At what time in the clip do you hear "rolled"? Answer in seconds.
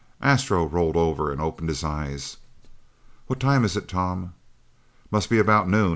0.65-0.97